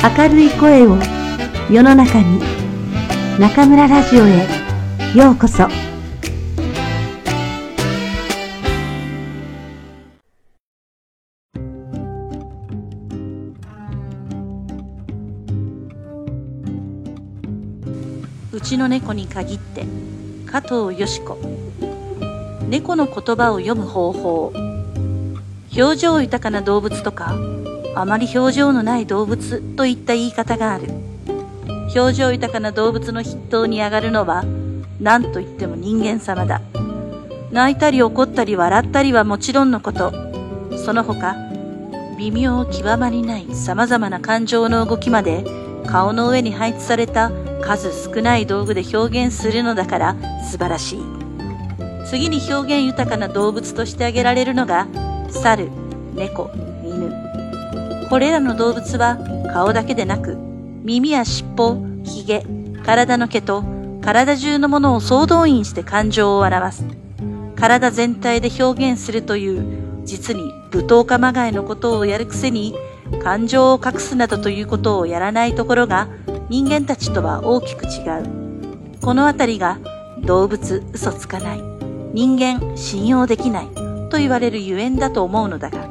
[0.00, 0.96] 明るい声を
[1.68, 2.40] 世の中に
[3.40, 4.46] 中村ラジオへ
[5.14, 5.66] ようこそ。
[18.52, 19.84] うちの猫に限って
[20.46, 21.36] 加藤よし子。
[22.68, 24.52] 猫の言葉を読む方法。
[25.76, 27.36] 表情豊かな動物とか
[28.00, 30.84] あまり表情のない動物といった言い方がある。
[31.96, 34.44] 表情豊かな動物の筆頭に上がるのは
[35.00, 36.60] 何と言っても人間様だ。
[37.50, 40.12] 泣いたり怒ったり笑ったりはもちろんのこと。
[40.76, 41.34] その他
[42.16, 45.44] 微妙極まりない様々な感情の動きまで
[45.86, 51.02] 顔の上に配置された数少ない道具で表現するのだから素晴らしい。
[52.06, 54.86] 次に表現豊かな動物として挙げられるのが、
[55.30, 55.68] 猿、
[56.14, 56.50] 猫、
[58.08, 59.18] これらの動物は
[59.52, 60.36] 顔だけでなく、
[60.82, 62.44] 耳や尻尾、髭、
[62.84, 63.64] 体の毛と
[64.00, 66.84] 体中のものを総動員して感情を表す。
[67.56, 70.42] 体全体で表現するという、実に
[70.72, 72.74] 舞踏家まがいのことをやるくせに、
[73.22, 76.08] 感情を隠すなどということをやらないところが
[76.48, 77.88] 人間たちとは大きく違
[78.20, 78.24] う。
[79.02, 79.78] このあたりが
[80.22, 81.62] 動物嘘つかない。
[82.14, 83.68] 人間信用できない
[84.08, 85.86] と言われるゆえんだと思うのだが。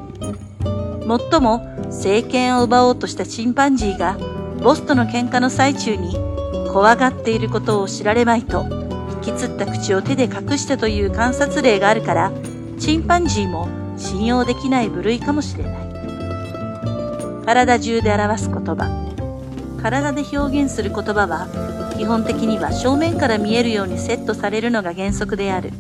[1.06, 4.18] もっとも政権を奪おうとしたチンパンジーが
[4.62, 6.14] ボスとの喧嘩の最中に
[6.72, 8.66] 怖がっていることを知られまいと
[9.24, 12.32] 引きつった口を手で隠したという観察例があるから
[12.78, 15.88] チンパンジーも信用できない部類かもしれない。
[17.46, 19.08] 体中で表す言葉。
[19.82, 21.48] 体で表現する言葉は
[21.98, 25.72] 基本的には正面から見えるようにセットされるのが原則である。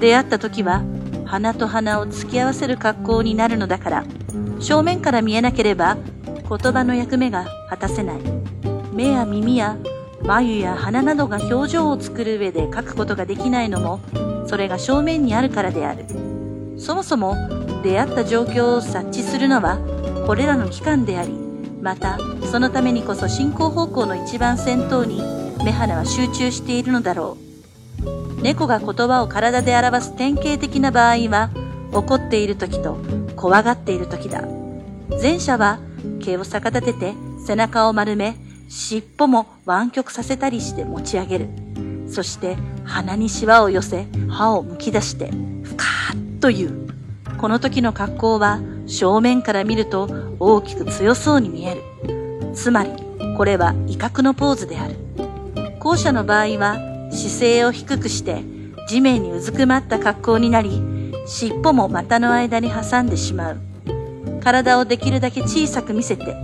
[0.00, 0.82] 出会った時は
[1.26, 4.04] 鼻と鼻を突き合わせる格好になるのだから
[4.60, 5.96] 正面から見えなければ
[6.48, 8.20] 言葉の役目が果たせない。
[8.92, 9.76] 目や耳や
[10.22, 14.00] 眉や鼻などが表情を作る上で書くことができないのも
[14.46, 16.04] それが正面にあるからである。
[16.78, 17.36] そもそも
[17.82, 19.78] 出会った状況を察知するのは
[20.26, 21.32] これらの器官であり、
[21.82, 22.18] また
[22.50, 25.22] そのためにこそ進行方向の一番先頭に
[25.64, 27.43] 目鼻は集中しているのだろう。
[28.42, 31.50] 猫が言葉を体で表す典型的な場合は、
[31.92, 32.98] 怒っている時と
[33.36, 34.42] 怖がっている時だ。
[35.22, 35.78] 前者は
[36.20, 37.14] 毛を逆立てて
[37.46, 38.36] 背中を丸め、
[38.68, 41.48] 尻尾も湾曲させたりして持ち上げる。
[42.08, 45.30] そして鼻にシワを寄せ、歯をむき出して、
[45.62, 46.88] ふかーっと言う。
[47.38, 51.82] この時の格好は正面から見ると大きく強そうに見える。
[52.54, 52.90] つまり、
[53.36, 54.96] これは威嚇のポーズである。
[55.78, 56.78] 後者の場合は
[57.14, 58.42] 姿勢を低くして
[58.88, 60.82] 地面にうずくまった格好になり、
[61.26, 63.58] 尻尾も股の間に挟んでしまう。
[64.42, 66.36] 体をできるだけ小さく見せて、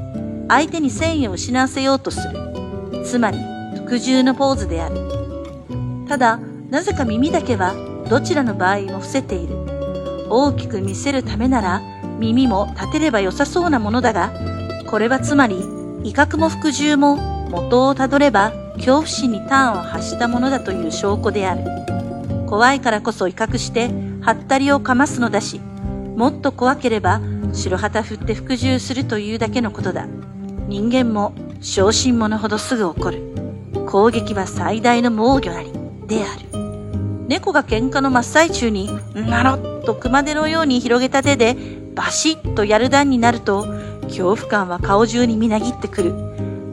[0.49, 3.05] 相手に繊維を失わせようとする。
[3.05, 3.39] つまり、
[3.77, 4.97] 服従のポーズである。
[6.09, 7.75] ただ、なぜか耳だけは
[8.09, 9.55] どちらの場合も伏せている。
[10.31, 11.83] 大きく見せるためなら
[12.19, 14.33] 耳も立てれば良さそうなものだが、
[14.89, 15.57] これはつまり
[16.05, 17.17] 威嚇も服従も
[17.51, 21.65] 元をたどれば恐怖心に端を発したものだという証拠である。
[22.49, 23.91] 怖いからこそ威嚇して
[24.23, 25.61] はったりをかますのだし、
[26.17, 27.21] もっと怖ければ
[27.53, 30.07] 白旗振って服従するというだけのことだ。
[30.67, 33.23] 人間も小心者ほどすぐ怒る。
[33.87, 35.73] 攻撃は最大の防御なり、
[36.07, 37.27] である。
[37.29, 41.57] 猫が喧嘩の真っ最中に、なろっと熊手のように広げた手で、
[41.95, 43.67] バシッとやる段になると、
[44.05, 46.15] 恐怖感は顔中にみなぎってくる。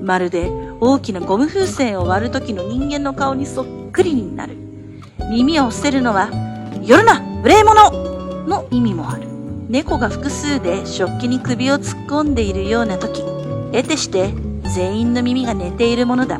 [0.01, 0.49] まるで
[0.79, 4.55] 大きなゴム風船を割る時の人間の顔にそっくりになる。
[5.31, 6.29] 耳を伏せるのは、
[6.83, 7.89] 夜な無礼者
[8.47, 9.27] の意味もある。
[9.69, 13.21] 猫が複数で食器に首を突っ込んでいるような時、
[13.73, 14.33] 得てして
[14.75, 16.39] 全員の耳が寝ているものだ。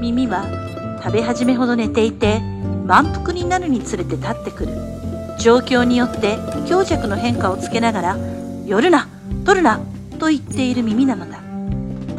[0.00, 0.46] 耳は
[1.02, 2.40] 食べ始めほど寝ていて、
[2.86, 4.72] 満腹になるにつれて立ってくる。
[5.38, 8.18] 状況によって強弱の変化をつけながら、
[8.66, 9.06] 寄るな
[9.44, 9.80] 取るな
[10.18, 11.39] と言っている耳なのだ。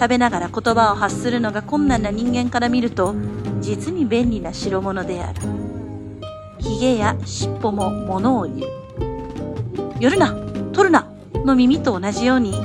[0.01, 3.13] 食べながら言葉を発するのが困難な人間から見ると、
[3.59, 5.41] 実に便利な代物である。
[6.57, 8.71] 髭や尻尾も物を言う。
[9.99, 10.33] 寄るな
[10.73, 11.07] 取るな
[11.45, 12.55] の耳と同じように、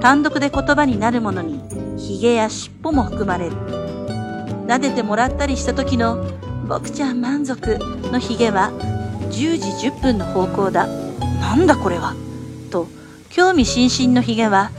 [0.00, 1.60] 単独で言葉になるものに、
[1.98, 3.56] 髭や尻尾も含まれる。
[4.68, 6.24] 撫でてもらったりした時の
[6.68, 7.80] 僕ちゃん満足
[8.12, 8.70] のヒゲは
[9.32, 10.86] 10時10分の方向だ。
[11.40, 12.14] なんだこれは。
[12.70, 12.86] と、
[13.30, 14.70] 興味津々のヒゲは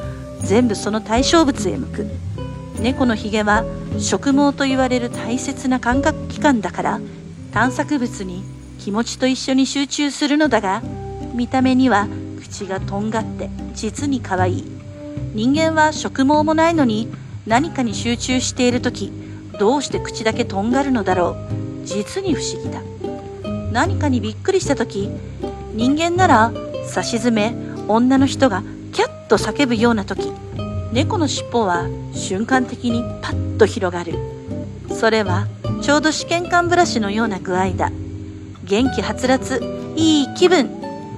[0.42, 2.08] 全部その対象物へ向く。
[2.80, 3.66] 猫のヒゲは
[4.00, 7.02] 植毛と言われる大切な感覚器官だから
[7.52, 8.44] 探索物に
[8.78, 10.84] 気持ちと一緒に集中するのだが
[11.34, 12.08] 見た目には
[12.40, 14.78] 口がとんがって実に可愛い
[15.34, 17.12] 人間は食毛もないのに
[17.48, 19.12] 何かに集中しているとき、
[19.58, 21.38] どうして口だけとんがるのだろ
[21.84, 21.86] う。
[21.86, 22.82] 実に不思議だ。
[23.72, 25.10] 何かにびっくりしたとき、
[25.74, 26.52] 人間なら、
[26.86, 27.56] 差し詰め、
[27.88, 28.64] 女の人が
[28.98, 30.32] キャッと叫ぶようなとき、
[30.92, 34.16] 猫の尻尾は瞬間的にパッと広がる。
[34.90, 35.46] それは
[35.84, 37.92] ちょうど試験管ブラシのような具合だ。
[38.64, 39.62] 元気はつらつ、
[39.96, 40.72] いい気分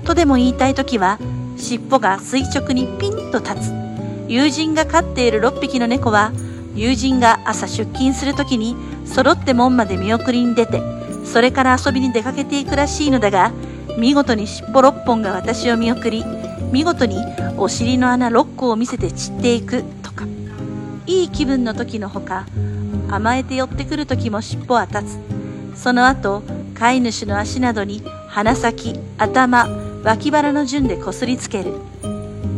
[0.04, 1.20] とでも言いたいときは、
[1.56, 3.74] 尻尾が垂直にピンと立つ。
[4.28, 6.34] 友人が飼っている6匹の猫は、
[6.76, 8.76] 友人が朝出勤するときに
[9.06, 10.82] 揃って門まで見送りに出て、
[11.24, 13.54] それから遊びに出かけていくらしいのだが、
[13.98, 16.26] 見事に尻尾6本が私を見送り、
[16.72, 17.18] 見事に
[17.58, 20.26] お尻の穴6個を見せて散っていくとか。
[21.08, 22.46] いい気分の時のほか、
[23.10, 25.18] 甘えて寄ってくる時も尻尾は立
[25.74, 25.82] つ。
[25.82, 26.44] その後、
[26.76, 29.68] 飼い主の足などに鼻先、頭、
[30.04, 31.74] 脇腹の順でこすりつける。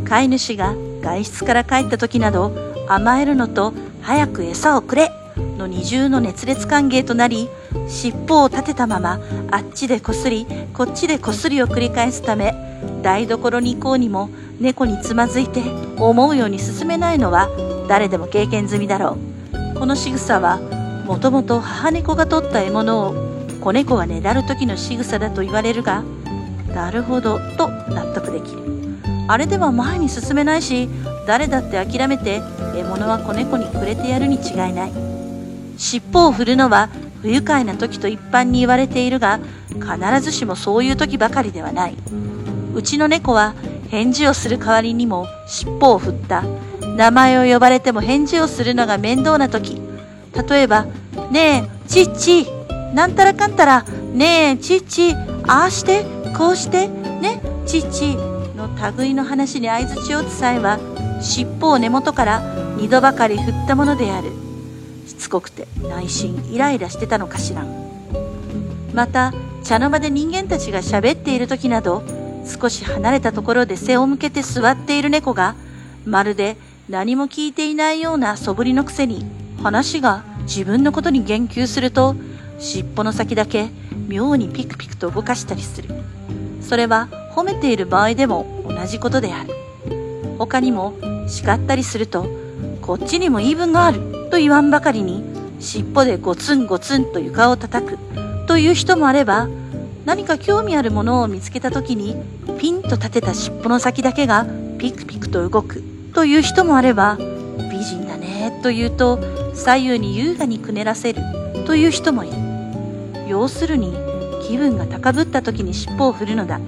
[0.05, 2.51] 飼い主が外出から帰った時など、
[2.89, 5.11] 甘えるのと早く餌をくれ
[5.57, 7.47] の二重の熱烈歓迎となり、
[7.87, 9.21] 尻尾を立てたまま
[9.51, 12.70] あっちでこすり、こっちでこすりを繰り返すため、
[13.01, 15.61] 台所に行こうにも猫につまずいて
[15.97, 17.49] 思うように進めないのは
[17.87, 19.17] 誰でも経験済みだろ
[19.75, 19.79] う。
[19.79, 20.59] この仕草は
[21.05, 23.15] もともと母猫が取った獲物を
[23.59, 26.03] 子猫がねだる時の仕草だと言われるが、
[26.73, 28.61] なるほどと納得できる。
[29.27, 30.89] あれでは前に進めないし、
[31.27, 32.41] 誰だって諦めて
[32.73, 34.91] 獲物は子猫にくれてやるに違いない。
[35.77, 36.89] 尻尾を振るのは
[37.21, 39.39] 不愉快な時と一般に言われているが、
[39.69, 41.97] 必ずしもそういう時ばかりではない。
[42.73, 43.53] うちの猫は
[43.89, 46.43] 返事をする代わりにも尻尾を振った。
[46.95, 49.81] 名前を呼ばれても返事をするのが面倒な時。
[50.49, 50.85] 例えば、
[51.31, 52.47] ねえ、ちっち、
[52.93, 53.83] なんたらかんたら、
[54.13, 55.13] ねえ、ちっち、
[55.47, 56.05] ああして、
[56.37, 58.15] こうして、ね、ちっち、
[58.55, 60.79] の類の話に相づちを打つ際は、
[61.21, 62.41] 尻尾を根元から
[62.77, 64.29] 二度ばかり振ったものである。
[65.07, 67.65] しつこくて内心イライラしてたのかしら。
[68.93, 69.33] また、
[69.63, 72.03] 茶の間で人間たちが喋っている時など、
[72.45, 75.55] 少し離れたところで背を向けて座っている猫が、
[76.05, 76.57] まるで
[76.89, 79.25] 何も聞いていないような素振りのくせに、
[79.61, 82.15] 話が自分のことに言及すると、
[82.59, 83.69] 尻尾の先だけ
[84.07, 85.89] 妙にピクピクと動かしたりする。
[86.61, 89.53] それは褒めている場合でも同じことである。
[90.37, 90.93] 他にも
[91.27, 92.27] 叱ったりすると、
[92.81, 93.99] こっちにも言い分がある
[94.31, 95.23] と言わんばかりに、
[95.59, 97.97] 尻尾でゴツンゴツンと床を叩く
[98.47, 99.47] という人もあれば、
[100.05, 102.15] 何か興味あるものを見つけた時に
[102.59, 104.45] ピンと立てた尻尾の先だけが
[104.77, 105.83] ピクピクと動く
[106.13, 109.19] という人もあれば美人だねと言うと
[109.53, 111.21] 左右に優雅にくねらせる
[111.65, 112.33] という人もいる。
[113.27, 113.93] 要するに
[114.47, 116.59] 気分が高ぶった時に尻尾を振るのだ。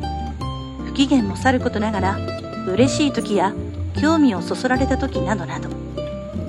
[0.85, 2.17] 不機嫌もさることながら
[2.67, 3.53] 嬉しい時や
[3.99, 5.69] 興味をそそられた時などなど。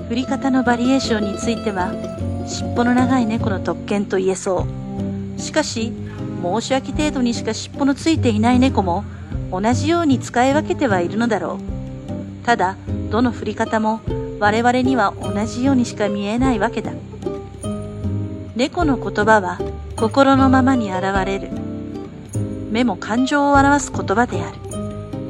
[0.07, 1.91] 振り方のバリエーションについては
[2.47, 4.67] 尻尾の長い猫の特権と言えそ
[5.37, 5.41] う。
[5.41, 5.91] しかし
[6.45, 9.03] 申し訳程度にしか尻尾のついていない猫も
[9.51, 11.59] 同じように使い分けてはいるのだろ
[12.41, 12.45] う。
[12.45, 12.77] ただ、
[13.09, 14.01] どの振り方も
[14.39, 16.91] 我々には同じようにしか見えないわけだ。
[18.55, 19.59] 猫の言葉は
[19.95, 21.49] 心のままに現れる。
[22.69, 24.57] 目も感情を表す言葉である。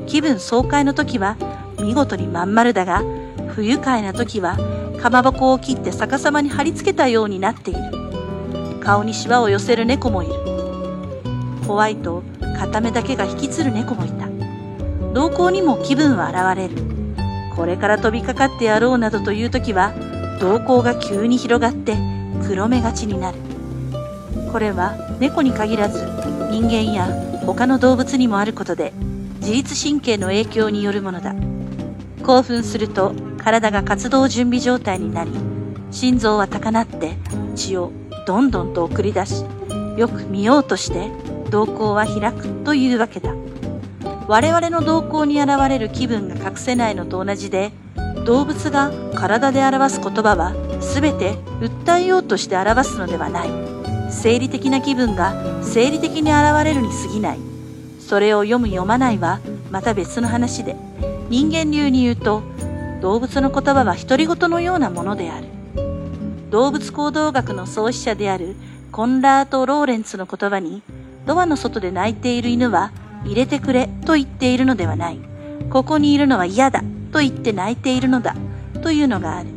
[0.08, 1.38] 気分爽快の時は
[1.80, 3.04] 見事にまん丸だが、
[3.50, 4.58] 不愉快な時は
[5.02, 7.82] かまぼこを切って逆さまに貼り付けたようになっている。
[8.82, 10.45] 顔にシワを寄せる猫もいる。
[11.66, 12.24] 怖いと
[12.60, 14.28] 片目だけが引きつる猫もいた。
[15.14, 16.76] 瞳孔にも気分は現れる。
[17.56, 19.94] これから飛びかかってやろうなどという時は、
[20.40, 21.96] 瞳孔が急に広がって
[22.48, 23.38] 黒目がちになる。
[24.52, 26.06] これは猫に限らず
[26.52, 27.08] 人間や
[27.46, 28.94] 他の動物にもあることで
[29.40, 31.34] 自律神経の影響によるものだ。
[32.26, 35.32] 興奮すると体が活動準備状態になり、
[35.92, 37.18] 心臓は高鳴って
[37.56, 37.92] 血を
[38.28, 39.46] どんどんと送り出し、
[39.98, 41.10] よく見ようとして
[41.50, 43.34] 瞳孔は開くというわけだ。
[44.28, 47.72] 我々の瞳孔に現れる気分が隠せないのと同じで、
[48.26, 53.50] 動物が体で表す言葉は全て訴えようとして表すのではない。
[54.10, 57.40] 生理的な気分が生理的に現れるに過ぎない。
[58.00, 59.40] それを読む読まないは
[59.72, 60.76] また別の話で、
[61.30, 62.42] 人間流に言うと、
[63.02, 65.48] 動物の言葉は独り言のようなものである。
[66.50, 68.56] 動物行動学の創始者である
[68.92, 70.82] コンラート・ローレンツの言葉に、
[71.26, 72.92] ドアの外で泣いている犬は
[73.26, 75.20] 入れてくれと言っているのではない。
[75.70, 78.36] ここにいるのは嫌だと言って泣いているのだ
[78.84, 79.50] というのがある。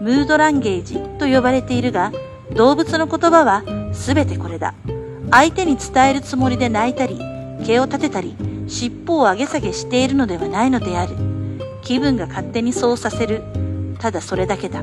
[0.00, 2.12] ムードランゲージと呼ばれているが、
[2.54, 4.74] 動物の言葉は全てこれだ。
[5.30, 7.18] 相手に伝えるつもりで泣いたり、
[7.66, 11.14] 毛を立てたり、尻尾を上げ下げしているのではないのである。
[11.82, 13.42] 気分が勝手にそうさせる。
[13.98, 14.82] ただそれだけだ。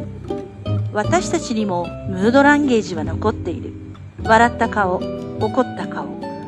[0.94, 3.74] 私たちにもムードランゲージは残っている。
[4.24, 5.02] 笑った顔、
[5.42, 6.06] 怒った顔、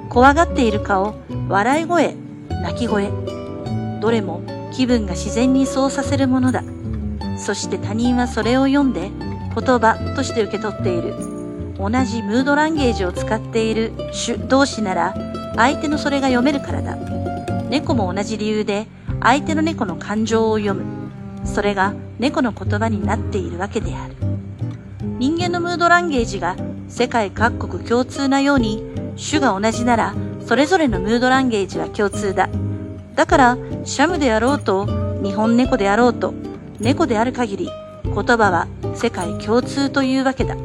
[0.10, 1.16] 怖がっている顔、
[1.50, 2.16] 笑い声、
[2.50, 3.10] 泣き声。
[4.00, 6.64] どれも気分が自然にそうさせるものだ。
[7.38, 11.16] そして他人はそれを読んで言葉として受け取っている。
[11.78, 15.16] 同じムードランゲージを使っている主同士なら
[15.56, 16.96] 相手のそれが読めるからだ。
[17.70, 18.86] 猫も同じ理由で
[19.22, 20.84] 相手の猫の感情を読む。
[21.46, 24.16] それが猫の言葉になっているわけである。
[25.18, 26.56] 人間のムードランゲージが
[26.94, 28.84] 世界各国共通なように
[29.18, 30.14] 種が同じなら
[30.46, 32.50] それぞれのムードランゲージは共通だ。
[33.16, 34.86] だからシャムであろうと
[35.24, 36.36] 日本猫であろうと
[36.80, 37.70] 猫である限り
[38.04, 40.56] 言葉は世界共通というわけだ。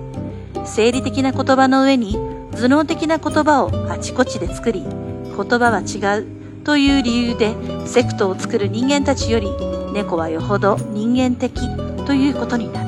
[0.67, 2.19] 生理的な言葉の上に
[2.53, 4.91] 頭脳的な言葉をあちこちで作り、言
[5.33, 6.27] 葉は違う
[6.63, 7.55] という理由で
[7.87, 9.49] セクトを作る人間たちより
[9.95, 11.59] 猫はよほど人間的
[12.05, 12.88] ということになる。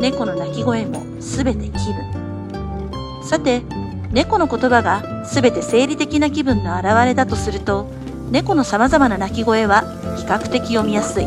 [0.00, 3.22] 猫の鳴き声もすべて気分。
[3.22, 3.62] さて、
[4.10, 7.86] 猫の言葉がすべて生理的な気分の表れだとすると、
[8.30, 9.82] 猫の様々な鳴き声は
[10.16, 11.26] 比較的読みやすい。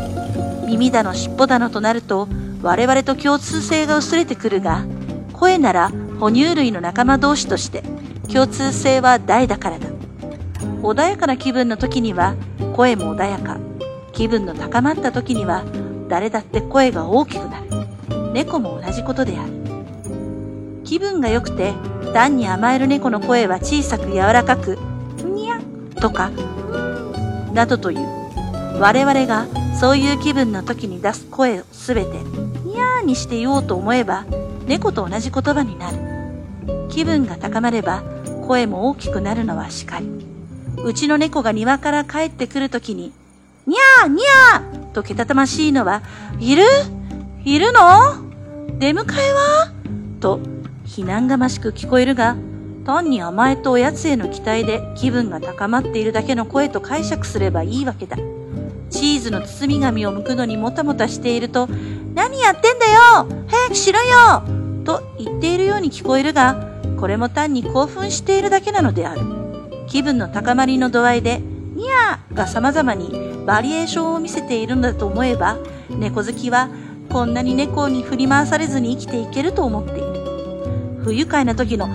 [0.66, 2.28] 耳だの尻尾だのとなると、
[2.64, 4.84] 我々と共通性が薄れてくるが、
[5.34, 7.84] 声なら哺乳類の仲間同士として
[8.32, 9.88] 共通性は大だからだ。
[10.82, 12.36] 穏やかな気分の時には
[12.76, 13.58] 声も穏やか。
[14.14, 15.64] 気分の高まった時には
[16.10, 17.73] 誰だって声が大きくなる。
[18.34, 19.52] 猫も同じことである。
[20.84, 21.74] 気分が良くて
[22.14, 24.78] 単に甘える猫の声は小さく柔らかく、
[25.24, 25.60] にゃ
[26.02, 26.32] とか、
[27.54, 28.00] などという。
[28.80, 29.46] 我々が
[29.80, 32.18] そういう気分の時に出す声をすべて、
[32.66, 34.26] にゃーにして言おうと思えば、
[34.66, 35.98] 猫と同じ言葉になる。
[36.90, 38.04] 気分が高まれば、
[38.48, 40.10] 声も大きくなるのはしかり。
[40.84, 43.14] うちの猫が庭から帰ってくるときに、
[43.68, 46.02] にゃーにゃーとけたたましいのは、
[46.40, 46.64] いる？
[47.46, 47.80] いるの？
[48.80, 49.74] 出迎えは？
[50.22, 50.40] と、
[50.86, 52.38] 非難がましく聞こえるが、
[52.86, 58.16] 単に甘えとおやつへの期待で気分が高まっているだけの声と解釈すればいいわけだ。
[58.90, 61.68] チーズの包み紙を剥くのにもたもたしていると、
[62.16, 63.28] 何やってんだよ？
[63.50, 64.44] 早くしろよ
[64.86, 66.66] と言っているように聞こえるが、
[66.98, 69.22] これも単に興奮しているだけなのである。
[69.88, 75.58] 気分の高まりの度合いで、ニャーが様々にバリエーションを見せているのだと思えば、
[75.90, 76.70] 猫好きは
[77.14, 80.04] こんなに猫に振り回されずに生きていけると思っている。
[81.04, 81.90] 不愉快な時の、う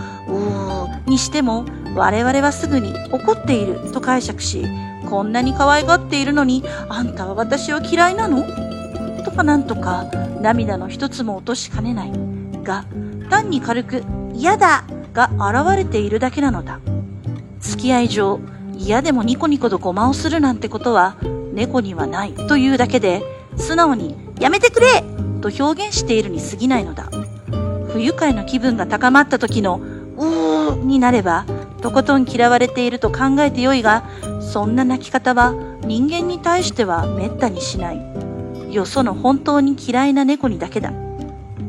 [0.87, 1.65] ーにしても、
[1.97, 4.65] 我々はすぐに怒っていると解釈し、
[5.11, 8.45] こんなに可愛がっているのに、あんたは私を嫌いなの？
[9.25, 10.05] とかなんとか、
[10.41, 12.13] 涙の一つも落としかねない。
[12.63, 12.85] が、
[13.29, 16.79] 単に軽く、嫌だが現れているだけなのだ。
[17.59, 18.39] 付き合い上、
[18.77, 21.17] 嫌でもニコニコとごまをするなんてことは、
[21.55, 23.21] 猫にはないというだけで、
[23.57, 25.03] 素直に、やめてくれ
[25.41, 27.11] と表現しているに過ぎないのだ。
[27.93, 29.81] 不愉快な気分が高まった時の、
[30.17, 31.45] うーになれば、
[31.81, 34.05] とことん嫌われていると考えてよいが、
[34.41, 35.55] そんな泣き方は
[35.85, 38.01] 人間に対しては滅多にしない。
[38.71, 40.93] よその本当に嫌いな猫にだけだ。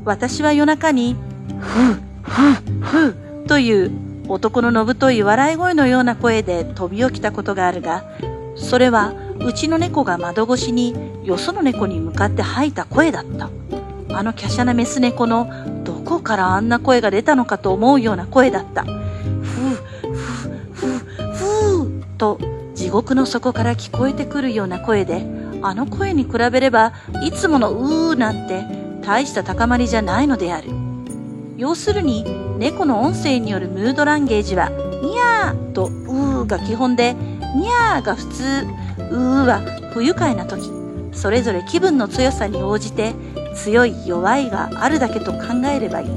[0.05, 1.15] 私は夜中に、
[1.59, 3.15] ふう、ふう、ふう、
[3.47, 3.91] という
[4.27, 8.03] 男ののぶとい笑い声のような声で飛び起きたことがあるが、
[8.55, 9.13] それは
[9.45, 13.49] うちの猫が窓越しによその猫に向かって吐いた声だった。
[14.11, 15.49] あの華奢なメス猫の
[15.83, 18.83] どこからあんな声が出たのかと思うような声だった。
[18.83, 18.91] ふう、
[20.73, 20.99] ふう、ふう、
[21.33, 22.39] ふう、と
[22.73, 25.25] 地獄の底から聞こえてくるような声で、
[25.61, 26.93] あの声に比べれば、
[27.23, 28.65] いつものうーなんて
[29.05, 30.69] 大した高まりじゃないのである。
[31.57, 32.25] 要するに、
[32.57, 38.65] 猫の音声によるムードランゲージは、にゃーとうーが基本で、にゃーが普通、
[39.11, 39.61] うーは
[39.93, 40.71] 不愉快な時、
[41.11, 43.13] それぞれ気分の強さに応じて、
[43.55, 45.39] 強い弱いがあるだけと考
[45.73, 46.09] えればいい。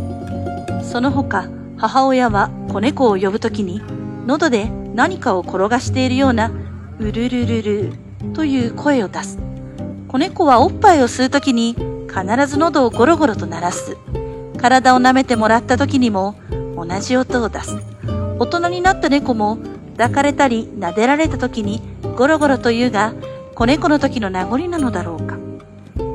[0.85, 3.83] その他、母親は子猫を呼ぶときに、
[4.27, 6.51] 喉で何かを転がしているような、
[6.99, 7.93] うるるるる
[8.35, 9.39] という声を出す。
[10.09, 11.75] 子猫はおっぱいを吸うときに、
[12.09, 13.97] 必ず喉をゴロゴロと鳴らす。
[14.59, 16.37] 体を舐めてもらったときにも、
[16.77, 17.77] 同じ音を出す。
[18.39, 19.59] 大人になった猫も、
[19.97, 21.83] 抱かれたり撫でられたときに、
[22.17, 23.15] ゴロゴロと言うが、
[23.55, 25.37] 子猫の時の名残なのだろうか。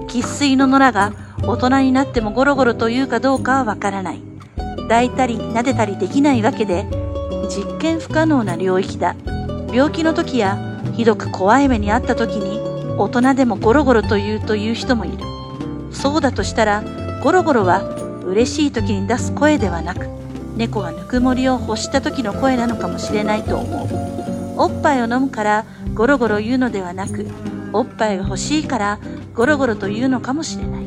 [0.07, 1.13] 喫水の野良が
[1.43, 4.21] 大人になってもゴロゴロというかどうかはわからない。
[4.83, 6.85] 抱いたり撫でたりできないわけで、
[7.49, 9.15] 実験不可能な領域だ。
[9.73, 10.57] 病気の時や
[10.93, 12.59] ひどく怖い目にあった時に
[12.97, 15.17] 大人でもゴロゴロと言うという人もいる。
[15.91, 16.83] そうだとしたら、
[17.23, 17.81] ゴロゴロは
[18.23, 20.07] 嬉しい時に出す声ではなく、
[20.55, 24.07] 猫がぬくもりを欲した時の声なのかもしれないと思う。
[24.59, 25.65] おっぱいを飲むから
[25.97, 27.25] ゴロゴロ言うのではなく、
[27.73, 28.99] おっぱいが欲しいから
[29.33, 30.85] ゴロゴロと言うのかもしれない。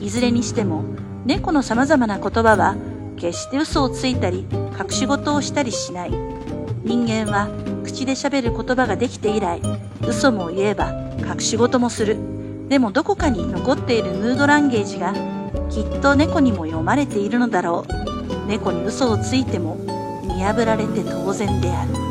[0.00, 0.82] いずれにしても、
[1.24, 2.74] 猫の様々な言葉は
[3.16, 6.10] 決して嘘をついたり隠し事をしたりしない。
[6.82, 7.48] 人間は
[7.84, 9.62] 口で喋る言葉ができて以来、
[10.04, 12.16] 嘘も言えば隠し事もする。
[12.68, 15.14] でもどこかに残っているヌードランゲージが
[15.70, 18.48] きっと猫にも読まれているのだろう。
[18.48, 19.76] 猫に嘘をついても
[20.24, 22.03] 見破られて当然である。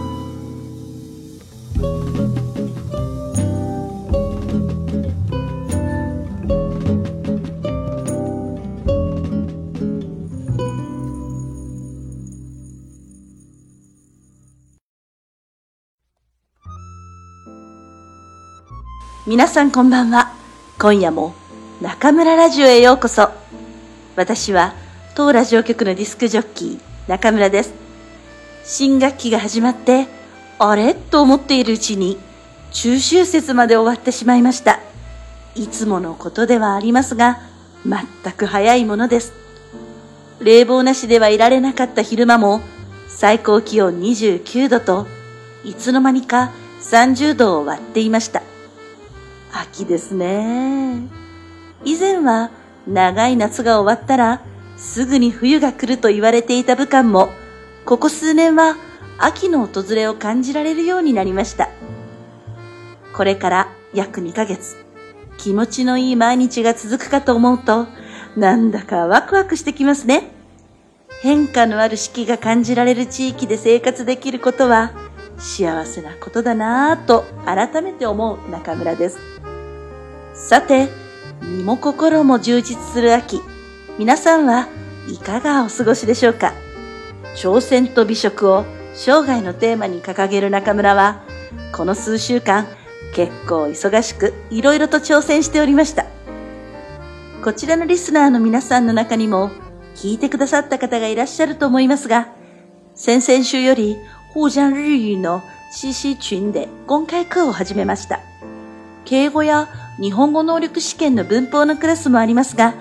[19.25, 20.33] 皆さんこんばんは。
[20.77, 21.33] 今夜も
[21.79, 23.29] 中村ラジオへようこそ。
[24.17, 24.73] 私は
[25.15, 27.73] 当ラジオ局のディスクジョッキー中村です。
[28.65, 30.07] 新学期が始まって、
[30.59, 30.93] あれ？
[30.93, 32.17] と思っているうちに
[32.73, 34.81] 中秋節まで終わってしまいました。
[35.55, 37.39] いつものことではありますが、
[37.85, 39.31] 全く早いものです。
[40.41, 42.59] 冷房なしではいられなかった昼間も
[43.07, 45.07] 最高気温29度と
[45.63, 46.51] いつの間にか
[46.81, 48.43] 30度を割っていました。
[49.53, 51.07] 秋ですね。
[51.85, 52.49] 以前は
[52.87, 54.41] 長い夏が終わったら
[54.77, 57.29] すぐに冬が来ると言われていた武漢も、
[57.85, 58.75] ここ数年は
[59.17, 61.69] 秋の訪れを感じられるようになりました。
[63.15, 64.75] これから約2ヶ月、
[65.37, 67.87] 気持ちのいい毎日が続くかと思うと、
[68.35, 70.31] なんだかワクワクしてきますね。
[71.21, 74.91] 変化のある四季が感じられる地域で生活できることは
[75.37, 79.32] 幸せなことだなぁと改めて思う中村です。
[80.33, 80.89] さて、
[81.41, 83.39] 身も心も充実する秋。
[83.99, 84.67] 皆さんは
[85.07, 86.53] いかがお過ごしでしょうか？
[87.35, 91.21] 挑戦と美食を生涯のテーマに掲げる中村は、
[91.71, 92.67] この数週間
[93.13, 96.07] 結構忙しくいろいろと挑戦しておりました。
[97.43, 99.51] こちらのリスナーの皆さんの中にも
[99.95, 102.29] 聞いてくださった方がいらっしゃると思いますが、
[102.95, 103.97] 先々週より、
[104.33, 108.19] 互江日語の CC 群で公開課を始めました。
[109.05, 109.67] 敬語や
[109.99, 112.73] 日本語能力試験の文法のクラスもありますが、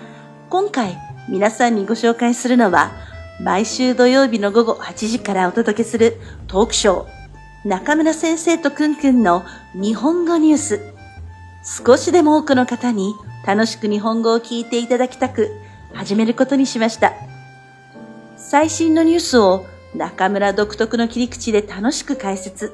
[0.48, 0.96] 今回
[1.28, 2.92] 皆さんにご紹介するのは、
[3.40, 9.44] 毎週土曜日の午後8時からお届けするトークショー、中村先生とくんくんの
[9.74, 10.80] 日本語ニュース。
[11.86, 13.14] 少しでも多くの方に
[13.46, 15.50] 楽しく日本語を聞いていただきたく、
[15.92, 17.12] 始めることにしました。
[18.36, 22.72] 最新のニュースを中村独特の切り口で楽しく解説。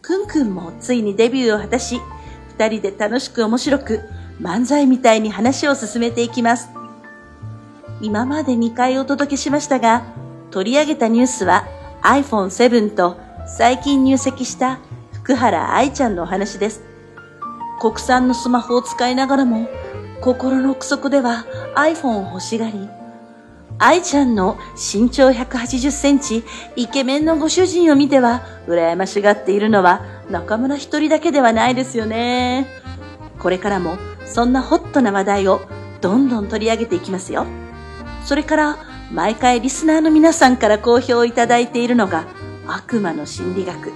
[0.00, 2.00] くんくんもついにデビューを果たし、
[2.56, 4.00] 二人で楽しく面白く
[4.40, 6.68] 漫才みたいに話を進めていきます。
[8.00, 10.04] 今まで2回お届けしましたが、
[10.50, 11.66] 取り上げたニュースは
[12.02, 14.78] iPhone7 と最近入籍した
[15.12, 16.82] 福原愛ちゃんのお話です。
[17.80, 19.68] 国産のスマホを使いながらも、
[20.20, 22.88] 心の奥底では iPhone を欲しがり、
[23.78, 26.44] 愛ちゃんの身長180センチ、
[26.76, 32.66] イケメンのご主人を見ては、羨ましがっているのは中村一人だけではないですよね。
[33.38, 35.60] これからも、そんなホットな話題を
[36.00, 37.46] どんどん取り上げていきますよ。
[38.24, 38.78] それから、
[39.12, 42.24] 毎回リスナーの皆さんから好評をいただいているのが、
[42.66, 43.92] 悪魔の心理学。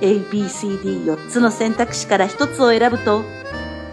[0.00, 3.22] A, B, C, D4 つの選択肢から1つを選ぶと、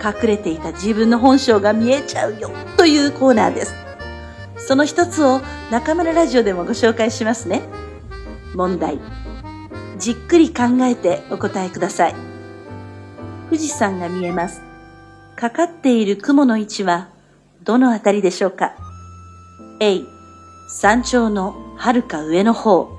[0.03, 3.73] 隠れていた自分の本性が見えちゃうよというコーナーです。
[4.57, 7.61] その一つを中村ラジオでもご紹介しますね。
[8.53, 8.99] 問題。
[10.03, 12.15] じっくり考えてお答えください。
[13.45, 14.61] 富士山が見えます。
[15.37, 17.07] かかっている雲の位置は
[17.63, 18.75] どのあたりでしょうか
[19.79, 20.01] ?A、
[20.67, 22.89] 山頂のはるか上の方。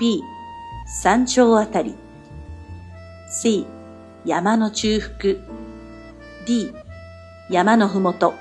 [0.00, 0.22] B、
[1.02, 1.94] 山頂あたり。
[3.30, 3.66] C、
[4.24, 5.34] 山の中腹。
[6.46, 6.72] D、
[7.50, 8.32] 山のふもと。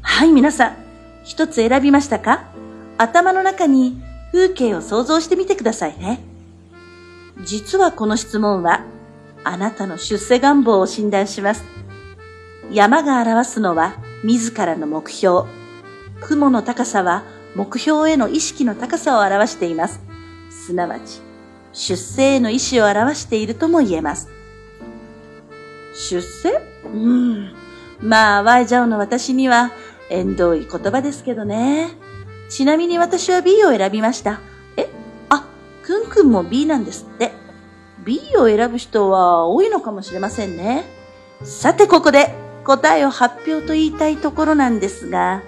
[0.00, 0.76] はい、皆さん。
[1.22, 2.44] 一つ選びましたか？
[2.96, 4.00] 頭の中に
[4.32, 6.24] 風景を想像してみてくださいね。
[7.44, 8.84] 実はこの質問は、
[9.44, 11.64] あなたの出世願望を診断します。
[12.70, 15.48] 山が表すのは自らの目標。
[16.20, 17.22] 雲の高さは
[17.54, 20.00] 目標への意識の高さを表しています。
[20.50, 21.22] すなわち、
[21.72, 24.28] 出世への意志を表しているとも言えます。
[26.10, 26.60] 出世？
[26.84, 27.54] うん。
[28.00, 29.70] まあ、ワイジャオの私には、
[30.10, 31.90] 縁遠い言葉ですけどね。
[32.50, 34.40] ちなみに私は B を選びました。
[36.18, 37.32] えあ、くんくんも B なんですって。
[38.04, 40.84] B を選ぶ人は多いのかもしれませんね。
[41.44, 45.42] さてここで答えを発表と言いたいところなんですが、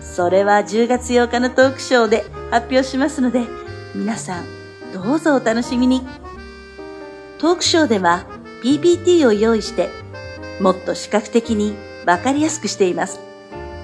[0.00, 3.46] それは10月8日のトークショーで発表しますので、
[3.94, 4.46] 皆さん
[4.92, 6.02] どうぞお楽しみに。
[7.38, 8.26] トークショーでは
[8.62, 9.88] PPT を用意して、
[10.60, 11.74] もっと視覚的に
[12.06, 13.20] わかりやすくしています。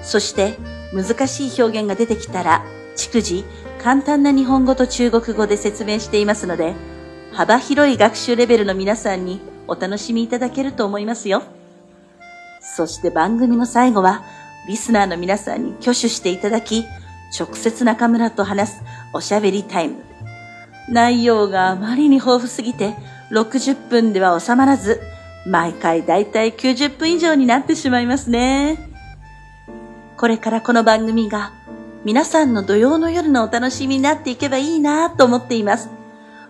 [0.03, 0.57] そして、
[0.93, 2.63] 難しい表現が出てきたら、
[2.97, 3.45] 逐次、
[3.81, 6.73] 簡単な日本語と中国語で説明していますので、
[7.31, 11.43] 幅広い学習レベルの皆さんにお楽しみいただけると思いますよ。
[12.59, 14.23] そして番組の最後は、
[14.67, 16.85] リスナーの皆さんに挙手していただき、
[17.37, 18.83] 直接中村と話す
[19.13, 19.95] おしゃべりタイム。
[20.89, 22.95] 内容があまりに豊富すぎて、
[23.31, 25.01] 60分では収まらず、
[25.45, 28.89] 毎回だいたい90分以上になってしまいますね。
[30.17, 31.53] これからこの番組が
[32.07, 35.89] 皆さんの土曜の夜のお楽しみになっていけばいいなと思っています。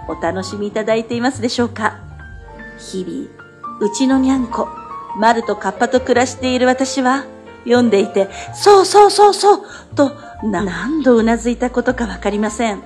[0.10, 2.00] お楽しみいただいていますでしょうか？
[2.92, 3.30] 日々、
[3.80, 4.68] うちのにゃんこ、
[5.18, 7.26] マルとカッパと暮らしている私は、
[7.64, 9.62] 読んでいて、そうそうそうそう
[9.96, 10.12] と
[10.44, 12.84] 何度うなずいたことかわかりません。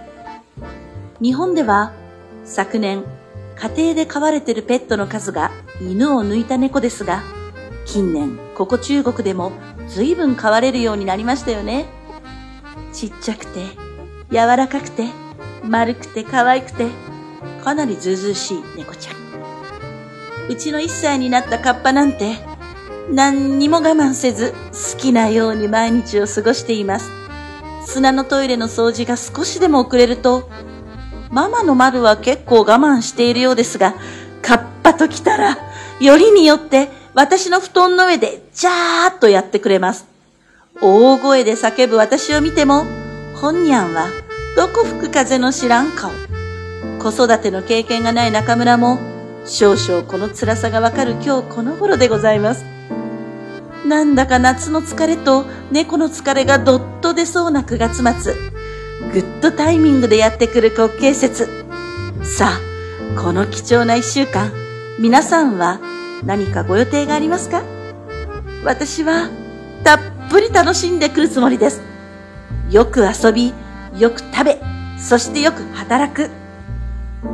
[1.19, 1.93] 日本では
[2.45, 3.03] 昨年
[3.55, 7.23] 家庭で飼われているペットの数が犬を抜いた猫ですが、
[7.85, 9.51] 近年ここ中国でも
[9.87, 11.87] 随分飼われるようになりましたよね。
[12.93, 13.65] ちっちゃくて、
[14.29, 15.07] 柔らかくて、
[15.63, 16.87] 丸くて可愛くて、
[17.63, 19.26] かなりずうずうしい猫ちゃん。
[20.49, 22.37] うちの1歳になったカッパなんて、
[23.11, 24.53] 何にも我慢せず
[24.93, 27.09] 好きなように毎日を過ごしています。
[27.85, 30.49] 砂のトイレの掃除が少しでも遅れると、
[31.31, 33.95] ママの丸は結構我慢しているようですが、
[34.41, 35.57] カッパと来たら、
[35.99, 40.05] よりによって私の布団の上でジャーっとやってくれます。
[40.81, 42.85] 大声で叫ぶ私を見ても、
[43.35, 44.07] 本にゃんは
[44.55, 46.11] どこ吹く風の知らん顔。
[46.99, 49.16] 子育ての経験がない中村も、
[49.47, 52.65] 少々この辛さがわかる今日この頃でございます。
[53.87, 58.35] なんだか夏の疲れと猫の疲れがどっと出そうな9月末。
[59.13, 61.47] ぐっとタイミングでやってくる国慶節。
[62.23, 64.51] さあ、この貴重な一週間、
[64.99, 65.79] 皆さんは
[66.25, 67.63] 何かご予定がありますか？
[68.65, 69.29] 私は
[69.85, 71.81] たっぷり楽しんでくるつもりです。
[72.69, 73.53] よく遊び、
[73.97, 74.61] よく食べ、
[74.99, 76.29] そしてよく働く。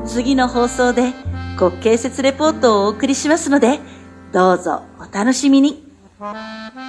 [0.05, 1.11] 次の放送で
[1.57, 3.79] 国慶節レポートをお送りしますので、
[4.31, 5.83] どうぞお楽しみに。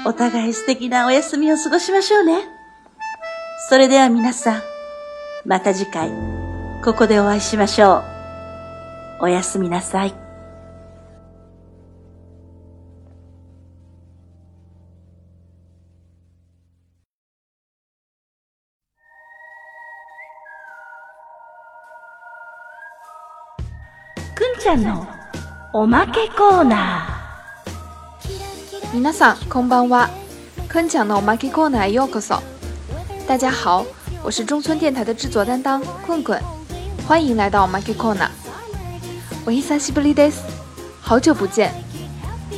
[0.06, 2.46] お互い素敵なお休みを過ごしましょうね。
[3.68, 4.62] それでは皆さん、
[5.44, 6.10] また次回、
[6.84, 8.02] ここでお会いしましょ
[9.20, 9.24] う。
[9.24, 10.23] おやすみなさい。
[24.63, 25.07] ちゃんの
[25.73, 27.07] おまけコーナ
[28.93, 30.09] 皆さんこんばんは。
[30.69, 32.41] 坤强的 Maki Corner ようこそ。
[33.27, 33.85] 大家好，
[34.23, 36.41] 我是中村电台的制作担当棍棍，
[37.07, 38.29] 欢迎来到 Maki Corner。
[39.45, 40.41] 我伊萨西布利德斯，
[41.01, 41.73] 好久不见。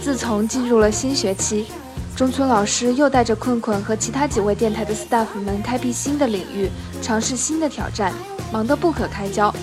[0.04, 1.68] 自从进入了新学期，
[2.16, 6.70] 中村老师又带着困困和其他几位电台的 staff 们开辟新的领域，
[7.02, 8.12] 尝试新的挑战，
[8.52, 9.54] 忙得不可开交。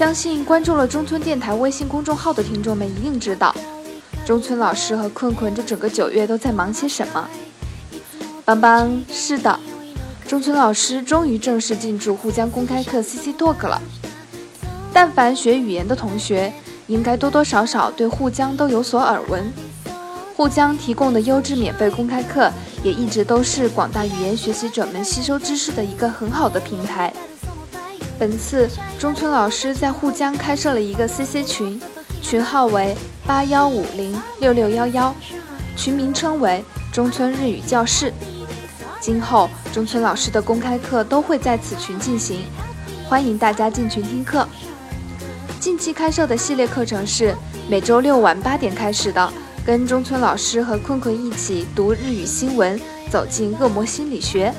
[0.00, 3.54] 相信关注了中村电台微信公众号的听众们一定知道，
[4.24, 7.28] 中村老师和困困这整个九月都在忙些什么。
[8.46, 9.60] 邦邦，是的，
[10.26, 13.82] 中村老师终于正式进驻沪江公开课 CC Talk 了。
[14.90, 16.50] 但凡学语言的同学，
[16.86, 19.52] 应该多多少少对沪江都有所耳闻。
[20.34, 22.50] 沪江提供的优质免费公开课，
[22.82, 27.12] 也一直都是广大语言学习者们吸收知识的一个很好的平台。
[28.20, 31.80] 本次中村老师在沪江开设了一个 CC 群，
[32.20, 32.94] 群号为
[33.26, 35.14] 八幺五零六六幺幺，
[35.74, 38.12] 群名称为中村日语教室。
[39.00, 42.44] 今后中村老师的公开课都会在此群进行，
[43.08, 44.46] 欢迎大家进群听课。
[45.58, 47.34] 近期开设的系列课程是
[47.70, 49.32] 每周六晚八点开始的，
[49.64, 52.78] 跟中村老师和困困一起读日语新闻，
[53.10, 54.52] 走进恶魔心理学。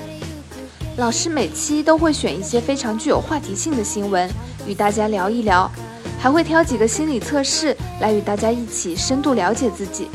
[0.97, 4.29] 老师每期都会选一些非常具有话题性的新闻，
[4.67, 5.71] 与大家聊一聊，
[6.19, 10.09] 还会挑几个心理测试来与大家一起深度了解自己。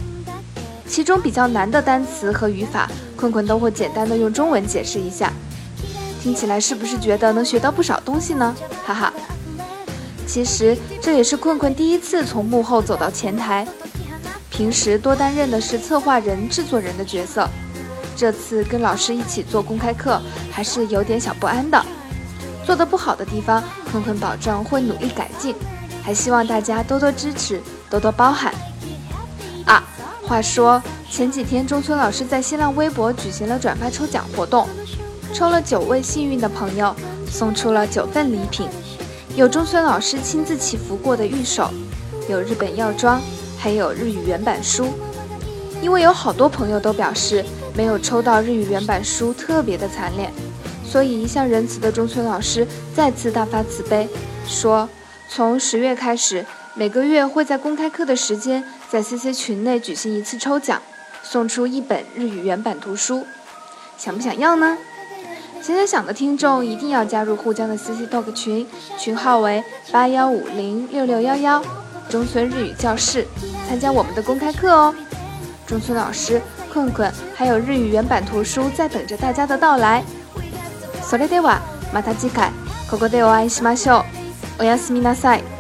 [0.87, 5.33] 其中比较难的单词和语法，困困都会简单的用中文解释一下。
[6.23, 8.55] 听起来是不是觉得能学到不少东西呢？
[8.85, 9.13] 哈哈。
[10.27, 13.67] 其实这也是困困第一次从幕后走到前台，
[14.51, 17.49] 平时多担任的是策划人、制作人的角色。
[18.17, 21.85] 这次跟老师一起做公开课，还是有点小不安的。
[22.65, 25.55] 做的不好的地方，坤坤保证会努力改进，
[26.03, 28.53] 还希望大家多多支持，多多包涵。
[29.67, 29.85] 啊，
[30.27, 34.67] 话说前几天中村老师在新浪微博举行了转发抽奖活动，
[35.33, 36.95] 抽了九位幸运的朋友，
[37.31, 38.69] 送出了九份礼品，
[39.37, 41.71] 有中村老师亲自祈福过的玉手，
[42.29, 43.21] 有日本药妆，
[43.59, 44.89] 还有日语原版书。
[45.83, 47.45] 因为有好多朋友都表示
[47.77, 50.31] 没有抽到日语原版书，特别的惨烈。
[50.85, 54.09] 所以，一向仁慈的中村老师再次大发慈悲，
[54.47, 54.89] 说
[55.29, 60.81] 从十月开始，每个月会在公开课的时间，在 CC 群内举行一次抽奖，
[61.23, 63.27] 送出一本日语原版图书。
[63.99, 64.79] 想不想要呢？
[65.61, 71.63] 想想想的听众一定要加入沪江的 CC Talk 群，群号为八幺五零六六幺幺，
[72.09, 73.27] 中村日语教室，
[73.69, 74.95] 参加我们的公开课哦。
[75.67, 76.41] 中村老师、
[76.77, 80.05] 困困还有日语原版图书在等着大家的到来。
[81.03, 82.51] それではまた次回
[82.91, 84.01] ここでお会いしましょ
[84.59, 84.61] う。
[84.61, 85.56] おやすみなさい。